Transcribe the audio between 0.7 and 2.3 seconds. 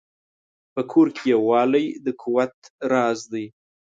په کور کې یووالی د